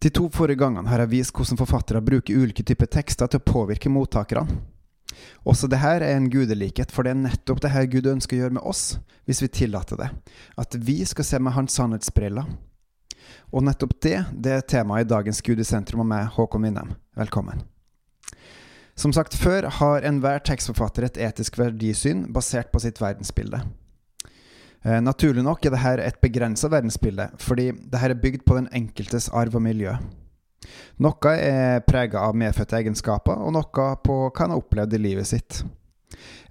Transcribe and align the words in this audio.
De 0.00 0.08
to 0.10 0.30
forrige 0.32 0.62
gangene 0.62 0.88
har 0.88 1.02
jeg 1.02 1.12
vist 1.12 1.34
hvordan 1.36 1.60
forfattere 1.60 2.00
bruker 2.04 2.40
ulike 2.40 2.64
typer 2.64 2.88
tekster 2.88 3.28
til 3.28 3.40
å 3.40 3.48
påvirke 3.52 3.92
mottakerne. 3.92 4.60
Også 5.44 5.68
det 5.68 5.80
her 5.82 6.00
er 6.00 6.14
en 6.16 6.30
gudelikhet, 6.32 6.92
for 6.94 7.04
det 7.04 7.12
er 7.12 7.20
nettopp 7.20 7.60
det 7.60 7.72
her 7.74 7.88
Gud 7.90 8.08
ønsker 8.08 8.36
å 8.36 8.40
gjøre 8.44 8.56
med 8.56 8.68
oss, 8.70 8.84
hvis 9.28 9.42
vi 9.44 9.50
tillater 9.60 9.98
det. 10.00 10.08
At 10.60 10.76
vi 10.76 11.00
skal 11.08 11.26
se 11.26 11.40
med 11.42 11.52
hans 11.56 11.76
sannhetsbriller. 11.76 12.48
Og 13.50 13.66
nettopp 13.66 13.96
det, 14.00 14.16
det 14.32 14.54
er 14.54 14.64
temaet 14.64 15.04
i 15.04 15.10
dagens 15.10 15.42
Gud 15.44 15.60
i 15.60 15.66
sentrum 15.66 16.04
og 16.04 16.08
meg, 16.08 16.30
Håkon 16.36 16.64
Winnem. 16.64 16.94
Velkommen. 17.18 17.64
Som 18.96 19.12
sagt 19.16 19.36
før 19.36 19.68
har 19.80 20.06
enhver 20.06 20.40
tekstforfatter 20.44 21.08
et 21.08 21.20
etisk 21.28 21.58
verdisyn 21.60 22.26
basert 22.32 22.72
på 22.72 22.80
sitt 22.82 23.00
verdensbilde. 23.02 23.62
Eh, 24.82 25.00
naturlig 25.04 25.44
nok 25.44 25.66
er 25.66 25.74
dette 25.74 26.06
et 26.08 26.20
begrensa 26.22 26.70
verdensbilde, 26.72 27.28
fordi 27.38 27.68
dette 27.72 28.06
er 28.06 28.16
bygd 28.16 28.46
på 28.48 28.56
den 28.56 28.70
enkeltes 28.72 29.28
arv 29.36 29.58
og 29.58 29.64
miljø. 29.64 29.92
Noe 31.00 31.34
er 31.36 31.82
prega 31.84 32.22
av 32.24 32.36
medfødte 32.36 32.78
egenskaper, 32.80 33.36
og 33.40 33.52
noe 33.56 33.90
på 34.04 34.16
hva 34.22 34.32
han 34.38 34.54
har 34.54 34.60
opplevd 34.60 34.96
i 34.96 35.02
livet 35.02 35.28
sitt. 35.28 35.62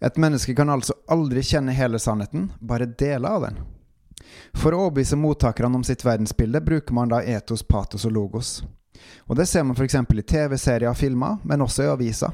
Et 0.02 0.18
menneske 0.18 0.54
kan 0.56 0.70
altså 0.70 0.96
aldri 1.12 1.42
kjenne 1.46 1.76
hele 1.76 2.00
sannheten, 2.00 2.50
bare 2.62 2.90
deler 2.90 3.30
av 3.30 3.48
den. 3.48 3.60
For 4.58 4.74
å 4.74 4.86
overbevise 4.86 5.18
mottakerne 5.20 5.80
om 5.80 5.86
sitt 5.86 6.06
verdensbilde 6.06 6.62
bruker 6.66 6.96
man 6.96 7.12
da 7.12 7.22
etos, 7.22 7.64
patos 7.64 8.06
og 8.06 8.14
logos. 8.14 8.60
Og 9.28 9.36
Det 9.38 9.46
ser 9.48 9.64
man 9.64 9.78
f.eks. 9.78 9.96
i 9.96 10.22
TV-serier 10.22 10.90
og 10.90 10.98
filmer, 10.98 11.38
men 11.44 11.62
også 11.62 11.86
i 11.86 11.92
aviser. 11.94 12.34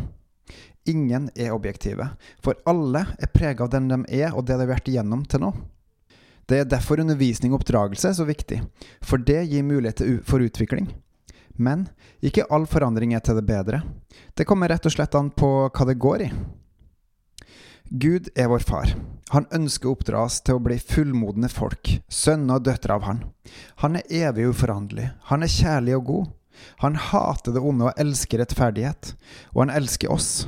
Ingen 0.85 1.29
er 1.35 1.53
objektive, 1.53 2.07
for 2.43 2.59
alle 2.69 3.05
er 3.17 3.31
prega 3.33 3.65
av 3.65 3.71
den 3.73 3.87
de 3.89 4.03
er 4.21 4.35
og 4.35 4.45
det 4.45 4.57
de 4.57 4.65
har 4.65 4.75
vært 4.75 4.91
igjennom 4.91 5.23
til 5.25 5.41
nå. 5.41 5.53
Det 6.45 6.59
er 6.61 6.69
derfor 6.69 7.01
undervisning 7.01 7.53
og 7.53 7.63
oppdragelse 7.63 8.11
er 8.11 8.17
så 8.19 8.27
viktig, 8.27 8.59
for 9.01 9.17
det 9.17 9.47
gir 9.49 9.65
mulighet 9.65 10.03
for 10.27 10.45
utvikling. 10.45 10.91
Men 11.57 11.87
ikke 12.25 12.45
all 12.53 12.67
forandring 12.69 13.15
er 13.15 13.23
til 13.25 13.39
det 13.39 13.47
bedre. 13.47 13.81
Det 14.35 14.45
kommer 14.45 14.69
rett 14.69 14.85
og 14.85 14.93
slett 14.93 15.15
an 15.17 15.31
på 15.33 15.49
hva 15.71 15.87
det 15.89 15.97
går 16.01 16.27
i. 16.27 16.29
Gud 17.89 18.29
er 18.35 18.49
vår 18.49 18.65
far. 18.65 18.95
Han 19.33 19.45
ønsker 19.53 19.89
å 19.89 19.95
oppdra 19.95 20.23
oss 20.25 20.39
til 20.45 20.57
å 20.57 20.63
bli 20.63 20.77
fullmodne 20.81 21.49
folk, 21.49 21.95
sønner 22.09 22.59
og 22.59 22.65
døtre 22.65 22.97
av 22.97 23.05
Han. 23.05 23.21
Han 23.81 23.97
er 23.99 24.09
evig 24.29 24.49
uforanderlig. 24.49 25.11
Han 25.29 25.45
er 25.45 25.53
kjærlig 25.53 25.95
og 25.97 26.05
god. 26.09 26.33
Han 26.81 26.95
hater 26.95 27.53
det 27.55 27.61
onde 27.61 27.89
og 27.89 28.01
elsker 28.01 28.41
rettferdighet. 28.41 29.13
Og 29.53 29.65
han 29.65 29.73
elsker 29.75 30.11
oss. 30.11 30.47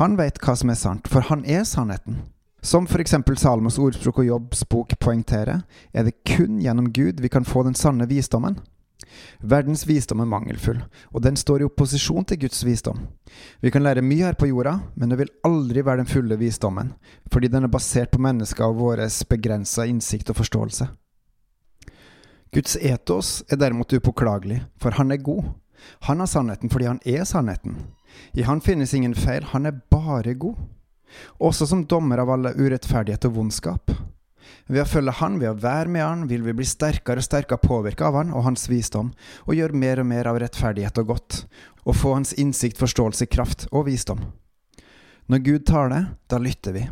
Han 0.00 0.16
vet 0.18 0.38
hva 0.42 0.54
som 0.56 0.70
er 0.70 0.78
sant, 0.78 1.08
for 1.08 1.26
han 1.30 1.44
er 1.44 1.64
sannheten. 1.64 2.22
Som 2.66 2.84
f.eks. 2.90 3.14
Salmos 3.38 3.76
ordspråk 3.78 4.16
og 4.18 4.26
Jobbs 4.26 4.64
bok 4.66 4.96
poengterer, 4.98 5.60
er 5.94 6.06
det 6.06 6.16
kun 6.26 6.56
gjennom 6.58 6.88
Gud 6.90 7.20
vi 7.22 7.30
kan 7.30 7.46
få 7.46 7.62
den 7.62 7.76
sanne 7.78 8.08
visdommen. 8.10 8.56
Verdens 9.38 9.84
visdom 9.86 10.24
er 10.24 10.26
mangelfull, 10.26 10.80
og 11.14 11.22
den 11.22 11.38
står 11.38 11.62
i 11.62 11.68
opposisjon 11.68 12.26
til 12.26 12.40
Guds 12.42 12.64
visdom. 12.66 13.04
Vi 13.62 13.70
kan 13.70 13.86
lære 13.86 14.02
mye 14.02 14.26
her 14.26 14.34
på 14.34 14.48
jorda, 14.50 14.80
men 14.96 15.12
det 15.12 15.20
vil 15.20 15.30
aldri 15.46 15.84
være 15.86 16.02
den 16.02 16.10
fulle 16.10 16.40
visdommen, 16.40 16.90
fordi 17.30 17.52
den 17.54 17.68
er 17.68 17.70
basert 17.70 18.10
på 18.10 18.22
mennesker 18.26 18.66
og 18.66 18.80
vår 18.80 19.04
begrensa 19.30 19.86
innsikt 19.86 20.34
og 20.34 20.40
forståelse. 20.42 20.88
Guds 22.50 22.74
etos 22.82 23.44
er 23.46 23.62
derimot 23.62 23.94
upåklagelig, 23.94 24.64
for 24.82 24.98
han 24.98 25.14
er 25.14 25.22
god. 25.22 25.52
Han 26.10 26.18
har 26.18 26.26
sannheten 26.26 26.72
fordi 26.72 26.90
han 26.90 27.04
er 27.06 27.22
sannheten. 27.30 27.78
I 28.34 28.42
han 28.42 28.64
finnes 28.64 28.94
ingen 28.94 29.14
feil, 29.14 29.52
han 29.54 29.70
er 29.70 29.84
bare 29.92 30.34
god 30.34 30.58
også 31.38 31.68
som 31.70 31.86
dommer 31.86 32.22
av 32.22 32.30
alle 32.34 32.54
urettferdighet 32.56 33.28
og 33.28 33.36
vondskap. 33.40 33.92
Ved 34.66 34.82
å 34.82 34.88
følge 34.88 35.14
Han, 35.20 35.38
ved 35.38 35.50
å 35.50 35.60
være 35.62 35.90
med 35.90 36.02
Han, 36.02 36.24
vil 36.30 36.42
vi 36.46 36.54
bli 36.56 36.66
sterkere 36.66 37.22
og 37.22 37.26
sterkere 37.26 37.62
påvirka 37.62 38.08
av 38.08 38.18
Han 38.18 38.32
og 38.34 38.46
Hans 38.46 38.66
visdom, 38.70 39.12
og 39.46 39.54
gjøre 39.54 39.78
mer 39.78 40.02
og 40.02 40.10
mer 40.10 40.30
av 40.30 40.40
rettferdighet 40.42 40.98
og 41.02 41.12
godt, 41.12 41.44
og 41.86 41.94
få 41.94 42.16
Hans 42.18 42.34
innsikt, 42.34 42.78
forståelse, 42.82 43.28
kraft 43.30 43.68
og 43.70 43.86
visdom. 43.90 44.24
Når 45.26 45.38
Gud 45.42 45.64
taler, 45.66 46.04
da 46.30 46.38
lytter 46.38 46.74
vi. 46.76 46.84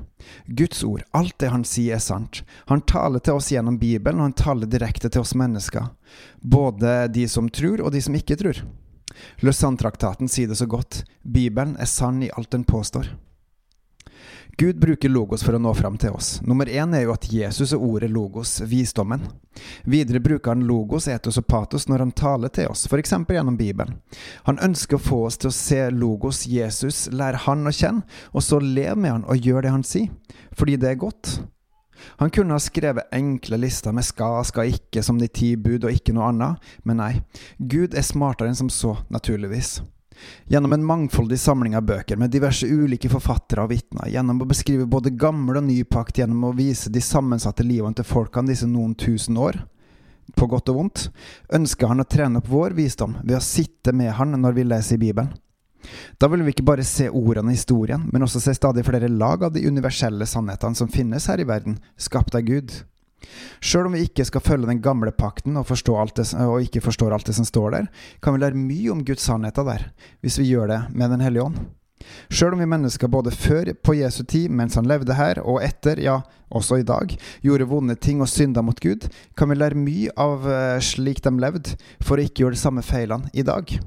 Guds 0.46 0.82
ord, 0.82 1.04
alt 1.14 1.36
det 1.38 1.52
Han 1.52 1.66
sier, 1.66 1.94
er 1.96 2.02
sant. 2.02 2.42
Han 2.66 2.82
taler 2.82 3.22
til 3.22 3.38
oss 3.38 3.52
gjennom 3.52 3.78
Bibelen, 3.78 4.18
og 4.18 4.30
han 4.30 4.38
taler 4.38 4.70
direkte 4.70 5.10
til 5.10 5.22
oss 5.22 5.36
mennesker. 5.38 5.92
Både 6.42 7.06
de 7.14 7.28
som 7.30 7.46
tror, 7.46 7.84
og 7.84 7.94
de 7.94 8.02
som 8.02 8.14
ikke 8.18 8.38
tror. 8.40 8.64
Lausanne-traktaten 9.38 10.30
sier 10.30 10.50
det 10.50 10.58
så 10.58 10.66
godt. 10.66 11.04
Bibelen 11.22 11.76
er 11.78 11.90
sann 11.90 12.22
i 12.26 12.32
alt 12.34 12.50
den 12.50 12.66
påstår. 12.66 13.12
Gud 14.56 14.80
bruker 14.80 15.08
logos 15.08 15.42
for 15.42 15.56
å 15.56 15.58
nå 15.58 15.72
fram 15.74 15.96
til 15.98 16.14
oss. 16.14 16.36
Nummer 16.46 16.68
én 16.70 16.94
er 16.94 17.04
jo 17.06 17.14
at 17.14 17.26
Jesus 17.32 17.72
er 17.74 17.82
ordet 17.82 18.10
logos, 18.12 18.60
visdommen. 18.70 19.24
Videre 19.82 20.20
bruker 20.22 20.54
han 20.54 20.66
logos, 20.68 21.08
etos 21.10 21.40
og 21.40 21.46
patos 21.50 21.88
når 21.90 22.04
han 22.04 22.12
taler 22.14 22.52
til 22.54 22.70
oss, 22.70 22.84
f.eks. 22.86 23.16
gjennom 23.34 23.58
Bibelen. 23.58 23.98
Han 24.46 24.60
ønsker 24.62 24.98
å 24.98 25.02
få 25.02 25.24
oss 25.26 25.40
til 25.42 25.50
å 25.50 25.56
se 25.56 25.80
logos, 25.90 26.44
Jesus, 26.46 27.08
lære 27.10 27.42
han 27.48 27.66
å 27.66 27.74
kjenne, 27.74 28.06
og 28.30 28.46
så 28.46 28.60
leve 28.62 28.96
med 29.00 29.16
han 29.16 29.26
og 29.26 29.42
gjøre 29.42 29.66
det 29.66 29.74
han 29.74 29.86
sier, 29.86 30.12
fordi 30.54 30.78
det 30.78 30.92
er 30.92 31.02
godt. 31.02 31.34
Han 32.20 32.30
kunne 32.30 32.54
ha 32.54 32.62
skrevet 32.62 33.10
enkle 33.14 33.58
lister 33.58 33.94
med 33.94 34.06
skal, 34.06 34.42
skal 34.46 34.70
ikke, 34.74 35.02
som 35.02 35.18
de 35.18 35.30
ti 35.30 35.54
bud 35.56 35.86
og 35.86 35.94
ikke 35.94 36.14
noe 36.14 36.30
annet, 36.30 36.70
men 36.86 37.00
nei, 37.02 37.12
Gud 37.58 37.96
er 37.96 38.06
smartere 38.06 38.52
enn 38.52 38.58
som 38.58 38.70
så, 38.70 38.96
naturligvis. 39.10 39.80
Gjennom 40.50 40.72
en 40.76 40.86
mangfoldig 40.86 41.38
samling 41.40 41.76
av 41.76 41.86
bøker 41.88 42.18
med 42.20 42.32
diverse 42.34 42.68
ulike 42.68 43.10
forfattere 43.12 43.64
og 43.64 43.72
vitner, 43.72 44.08
gjennom 44.12 44.42
å 44.42 44.48
beskrive 44.48 44.88
både 44.90 45.14
gammel 45.18 45.60
og 45.60 45.68
ny 45.68 45.80
pakt, 45.84 46.18
gjennom 46.20 46.48
å 46.48 46.54
vise 46.56 46.92
de 46.92 47.02
sammensatte 47.02 47.66
livene 47.66 47.96
til 47.98 48.08
folkene 48.08 48.52
disse 48.52 48.68
noen 48.70 48.94
tusen 48.98 49.38
år, 49.40 49.60
på 50.34 50.48
godt 50.50 50.70
og 50.72 50.78
vondt, 50.80 51.08
ønsker 51.54 51.90
han 51.90 52.02
å 52.02 52.08
trene 52.08 52.40
opp 52.40 52.48
vår 52.50 52.76
visdom 52.76 53.18
ved 53.22 53.38
å 53.38 53.44
sitte 53.44 53.92
med 53.92 54.14
han 54.18 54.36
når 54.40 54.56
vi 54.56 54.68
leser 54.68 54.96
i 54.96 55.04
Bibelen. 55.06 55.34
Da 56.16 56.30
vil 56.32 56.40
vi 56.44 56.54
ikke 56.54 56.64
bare 56.64 56.86
se 56.86 57.10
ordene 57.12 57.52
i 57.52 57.58
historien, 57.58 58.06
men 58.12 58.24
også 58.24 58.40
se 58.40 58.54
stadig 58.56 58.86
flere 58.86 59.10
lag 59.12 59.44
av 59.44 59.52
de 59.52 59.66
universelle 59.68 60.26
sannhetene 60.26 60.78
som 60.78 60.88
finnes 60.88 61.28
her 61.28 61.42
i 61.42 61.48
verden, 61.48 61.76
skapt 62.00 62.36
av 62.38 62.46
Gud. 62.48 62.72
Sjøl 63.60 63.88
om 63.88 63.96
vi 63.96 64.04
ikke 64.06 64.26
skal 64.28 64.44
følge 64.44 64.70
den 64.70 64.82
gamle 64.84 65.12
pakten 65.12 65.56
og, 65.60 65.68
det, 65.68 66.26
og, 66.40 66.58
ikke 66.62 66.84
forstår 66.84 67.14
alt 67.14 67.26
det 67.26 67.36
som 67.36 67.48
står 67.48 67.70
der, 67.76 67.88
kan 68.22 68.34
vi 68.34 68.42
lære 68.42 68.58
mye 68.58 68.92
om 68.92 69.04
Guds 69.04 69.24
sannheter 69.26 69.64
der, 69.64 69.88
hvis 70.20 70.38
vi 70.38 70.50
gjør 70.52 70.70
det 70.72 70.82
med 70.92 71.10
Den 71.10 71.24
hellige 71.24 71.48
ånd. 71.50 71.58
Sjøl 72.32 72.54
om 72.56 72.60
vi 72.60 72.68
mennesker 72.68 73.08
både 73.08 73.32
før 73.32 73.70
på 73.84 73.94
Jesu 73.96 74.24
tid, 74.24 74.50
mens 74.52 74.76
han 74.78 74.88
levde 74.88 75.16
her, 75.16 75.40
og 75.40 75.62
etter, 75.64 76.00
ja, 76.02 76.18
også 76.50 76.80
i 76.82 76.86
dag, 76.86 77.16
gjorde 77.44 77.68
vonde 77.70 77.96
ting 77.96 78.20
og 78.20 78.28
synda 78.28 78.62
mot 78.64 78.80
Gud, 78.80 79.08
kan 79.38 79.50
vi 79.50 79.58
lære 79.58 79.78
mye 79.78 80.12
av 80.20 80.44
uh, 80.44 80.78
slik 80.84 81.22
de 81.24 81.32
levde, 81.40 81.78
for 82.04 82.18
å 82.18 82.26
ikke 82.26 82.44
gjøre 82.44 82.58
de 82.58 82.64
samme 82.64 82.84
feilene 82.84 83.32
i 83.32 83.46
dag. 83.46 83.78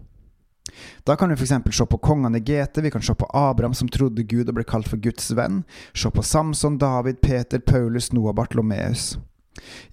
Da 1.07 1.15
kan 1.15 1.29
vi 1.29 1.35
f.eks. 1.35 1.53
se 1.77 1.85
på 1.85 1.99
kongene 2.03 2.37
i 2.37 2.43
GT, 2.43 2.81
vi 2.83 2.91
kan 2.91 3.01
se 3.01 3.15
på 3.15 3.29
Abraham 3.33 3.73
som 3.77 3.89
trodde 3.89 4.23
Gud 4.23 4.49
og 4.49 4.57
ble 4.59 4.65
kalt 4.67 4.89
for 4.89 5.01
Guds 5.01 5.31
venn, 5.37 5.63
se 5.93 6.11
på 6.11 6.23
Samson, 6.23 6.77
David, 6.77 7.21
Peter, 7.21 7.59
Paulus, 7.59 8.11
Noah, 8.13 8.35
Bartlomeus. 8.35 9.15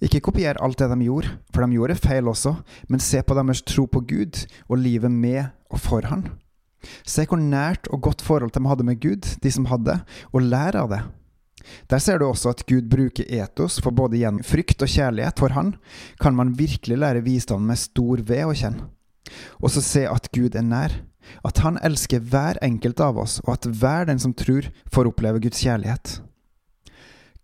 Ikke 0.03 0.21
kopier 0.21 0.59
alt 0.61 0.79
det 0.79 0.91
de 0.91 1.07
gjorde, 1.07 1.31
for 1.53 1.65
de 1.65 1.77
gjorde 1.77 1.97
feil 1.97 2.29
også, 2.29 2.55
men 2.89 3.03
se 3.03 3.21
på 3.25 3.37
deres 3.37 3.63
tro 3.65 3.87
på 3.89 4.03
Gud 4.05 4.45
og 4.69 4.81
livet 4.81 5.11
med 5.11 5.47
og 5.73 5.81
for 5.81 6.05
Han. 6.11 6.27
Se 7.07 7.25
hvor 7.25 7.41
nært 7.41 7.89
og 7.89 8.03
godt 8.05 8.21
forhold 8.21 8.53
de 8.53 8.61
hadde 8.69 8.85
med 8.85 8.99
Gud, 9.01 9.25
de 9.41 9.51
som 9.51 9.65
hadde, 9.71 9.99
og 10.31 10.45
lær 10.45 10.77
av 10.77 10.91
det. 10.93 11.01
Der 11.89 12.01
ser 12.01 12.19
du 12.21 12.27
også 12.27 12.51
at 12.53 12.65
Gud 12.69 12.89
bruker 12.91 13.25
etos, 13.25 13.79
for 13.81 13.95
både 13.95 14.19
gjennom 14.19 14.45
frykt 14.45 14.83
og 14.85 14.91
kjærlighet 14.91 15.41
for 15.41 15.55
Han 15.57 15.73
kan 16.21 16.37
man 16.37 16.53
virkelig 16.57 16.99
lære 17.01 17.25
visdommen 17.25 17.71
med 17.71 17.81
stor 17.81 18.21
ved 18.21 18.45
å 18.45 18.53
kjenne. 18.53 18.89
Og 19.61 19.71
så 19.73 19.83
se 19.83 20.05
at 20.09 20.29
Gud 20.35 20.55
er 20.55 20.65
nær, 20.65 20.93
at 21.45 21.57
Han 21.65 21.79
elsker 21.81 22.21
hver 22.21 22.59
enkelt 22.61 22.99
av 23.01 23.17
oss, 23.17 23.39
og 23.45 23.55
at 23.57 23.65
hver 23.65 24.05
den 24.05 24.19
som 24.21 24.33
tror, 24.33 24.69
får 24.93 25.09
oppleve 25.09 25.41
Guds 25.41 25.63
kjærlighet. 25.65 26.19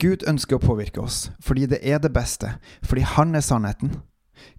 Gud 0.01 0.25
ønsker 0.29 0.57
å 0.57 0.63
påvirke 0.63 1.01
oss, 1.01 1.29
fordi 1.41 1.67
det 1.69 1.81
er 1.85 1.99
det 2.01 2.13
beste, 2.13 2.55
fordi 2.81 3.05
Han 3.17 3.35
er 3.35 3.45
sannheten. 3.45 3.95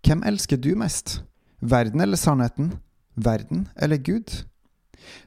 Hvem 0.07 0.23
elsker 0.27 0.57
du 0.57 0.75
mest? 0.79 1.23
Verden 1.61 2.01
eller 2.01 2.19
sannheten? 2.19 2.75
Verden 3.15 3.69
eller 3.77 3.99
Gud? 3.99 4.45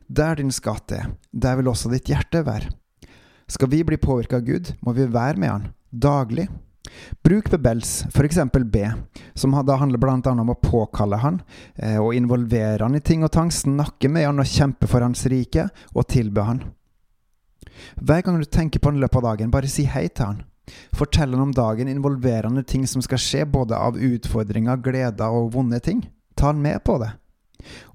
Der 0.07 0.35
din 0.35 0.51
skatt 0.51 0.91
er, 0.91 1.11
der 1.31 1.55
vil 1.59 1.67
også 1.67 1.91
ditt 1.91 2.07
hjerte 2.07 2.45
være. 2.45 2.71
Skal 3.47 3.69
vi 3.69 3.83
bli 3.83 3.97
påvirka 4.01 4.39
av 4.39 4.47
Gud, 4.47 4.71
må 4.81 4.93
vi 4.95 5.05
være 5.11 5.37
med 5.37 5.51
Han, 5.51 5.67
daglig. 5.91 6.47
Bruk 7.25 7.49
bebels, 7.49 8.05
f.eks. 8.13 8.39
B, 8.71 8.85
som 9.33 9.55
da 9.65 9.77
handler 9.81 10.01
bl.a. 10.01 10.19
om 10.31 10.53
å 10.53 10.57
påkalle 10.61 11.19
han, 11.21 11.41
eh, 11.75 11.97
og 12.01 12.15
involvere 12.15 12.85
han 12.85 12.97
i 12.97 13.03
ting 13.03 13.25
og 13.25 13.33
tang, 13.33 13.51
snakke 13.51 14.09
med 14.11 14.27
han 14.27 14.41
og 14.41 14.49
kjempe 14.49 14.89
for 14.89 15.05
hans 15.05 15.25
rike, 15.31 15.67
og 15.93 16.07
tilbe 16.11 16.45
han. 16.45 16.63
Hver 17.95 18.21
gang 18.25 18.39
du 18.39 18.45
tenker 18.45 18.79
på 18.79 18.91
han 18.91 18.99
i 18.99 19.03
løpet 19.03 19.21
av 19.21 19.29
dagen, 19.31 19.53
bare 19.53 19.71
si 19.71 19.87
hei 19.89 20.07
til 20.09 20.31
han. 20.31 20.43
Fortell 20.97 21.33
han 21.35 21.43
om 21.43 21.53
dagen 21.53 21.89
involverende 21.91 22.63
ting 22.63 22.87
som 22.89 23.03
skal 23.05 23.21
skje, 23.21 23.45
både 23.45 23.77
av 23.77 23.99
utfordringer, 24.01 24.81
gleder 24.81 25.33
og 25.33 25.51
vonde 25.53 25.79
ting. 25.83 26.05
Ta 26.35 26.51
han 26.51 26.61
med 26.61 26.83
på 26.85 26.97
det. 27.01 27.11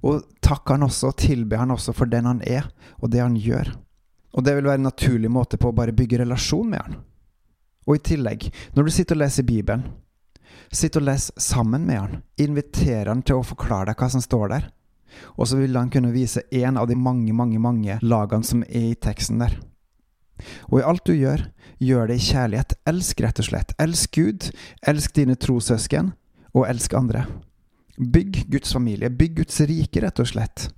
Og 0.07 0.23
takk 0.43 0.73
han 0.73 0.87
også, 0.87 1.11
og 1.11 1.21
tilbe 1.21 1.59
han 1.61 1.75
også 1.75 1.95
for 1.97 2.11
den 2.11 2.29
han 2.29 2.43
er, 2.47 2.69
og 2.99 3.13
det 3.13 3.23
han 3.23 3.39
gjør. 3.39 3.73
Og 4.37 4.47
det 4.47 4.55
vil 4.57 4.69
være 4.69 4.81
en 4.81 4.91
naturlig 4.91 5.31
måte 5.33 5.59
på 5.59 5.71
å 5.71 5.77
bare 5.77 5.95
bygge 5.97 6.23
relasjon 6.23 6.71
med 6.71 6.83
han. 6.85 7.01
Og 7.89 7.97
i 7.97 8.05
tillegg, 8.13 8.51
når 8.77 8.87
du 8.87 8.95
sitter 8.95 9.17
og 9.17 9.23
leser 9.25 9.47
Bibelen, 9.49 9.87
Sitt 10.71 10.95
og 10.95 11.03
les 11.03 11.31
sammen 11.41 11.87
med 11.87 11.99
han. 11.99 12.21
Inviter 12.39 13.09
han 13.11 13.25
til 13.27 13.41
å 13.41 13.47
forklare 13.47 13.91
deg 13.91 13.99
hva 13.99 14.09
som 14.13 14.23
står 14.23 14.53
der. 14.53 14.69
Og 15.35 15.49
så 15.51 15.59
vil 15.59 15.75
han 15.75 15.91
kunne 15.91 16.13
vise 16.15 16.45
én 16.55 16.79
av 16.79 16.87
de 16.87 16.95
mange, 16.95 17.35
mange, 17.35 17.59
mange 17.59 17.99
lagene 18.03 18.47
som 18.47 18.63
er 18.69 18.93
i 18.93 18.99
teksten 18.99 19.43
der. 19.43 19.57
Og 20.71 20.79
i 20.79 20.87
alt 20.87 21.05
du 21.05 21.13
gjør, 21.17 21.43
gjør 21.83 22.09
det 22.09 22.21
i 22.21 22.27
kjærlighet. 22.29 22.77
Elsk, 22.89 23.23
rett 23.27 23.43
og 23.43 23.49
slett. 23.51 23.75
Elsk 23.83 24.15
Gud, 24.15 24.51
elsk 24.89 25.17
dine 25.19 25.37
trossøsken, 25.37 26.13
og 26.55 26.69
elsk 26.71 26.95
andre. 26.97 27.27
Bygg 27.99 28.45
Guds 28.53 28.73
familie, 28.73 29.11
bygg 29.11 29.43
Guds 29.43 29.59
rike, 29.67 30.05
rett 30.07 30.23
og 30.23 30.31
slett. 30.31 30.71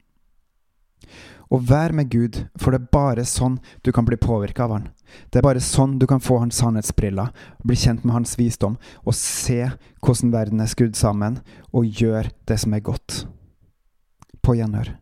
Og 1.53 1.67
vær 1.69 1.93
med 1.93 2.09
Gud, 2.09 2.39
for 2.57 2.73
det 2.73 2.81
er 2.81 2.93
bare 2.95 3.25
sånn 3.29 3.59
du 3.85 3.93
kan 3.93 4.07
bli 4.09 4.17
påvirka 4.17 4.65
av 4.65 4.73
Han. 4.79 4.89
Det 5.29 5.43
er 5.43 5.45
bare 5.45 5.61
sånn 5.61 5.99
du 6.01 6.07
kan 6.09 6.23
få 6.25 6.39
hans 6.41 6.57
sannhetsbriller, 6.63 7.29
bli 7.61 7.77
kjent 7.77 8.07
med 8.07 8.17
hans 8.17 8.39
visdom, 8.41 8.79
og 9.05 9.17
se 9.19 9.67
hvordan 10.01 10.33
verden 10.33 10.65
er 10.65 10.73
skrudd 10.73 10.97
sammen, 10.97 11.43
og 11.73 11.85
gjør 12.01 12.33
det 12.49 12.59
som 12.63 12.73
er 12.73 12.85
godt. 12.89 13.27
På 14.41 14.57
gjenhør. 14.57 15.02